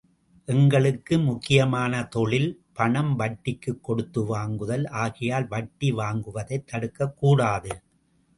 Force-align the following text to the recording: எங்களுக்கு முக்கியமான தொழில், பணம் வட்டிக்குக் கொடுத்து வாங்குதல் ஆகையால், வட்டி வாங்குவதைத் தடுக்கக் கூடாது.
எங்களுக்கு 0.45 1.19
முக்கியமான 1.19 2.03
தொழில், 2.03 2.63
பணம் 2.73 3.19
வட்டிக்குக் 3.19 3.79
கொடுத்து 3.81 4.23
வாங்குதல் 4.25 4.87
ஆகையால், 4.87 5.47
வட்டி 5.47 5.93
வாங்குவதைத் 5.93 6.65
தடுக்கக் 6.65 7.17
கூடாது. 7.17 7.81